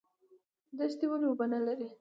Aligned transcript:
دښتې 0.77 1.05
ولې 1.09 1.25
اوبه 1.29 1.45
نلري؟ 1.51 1.87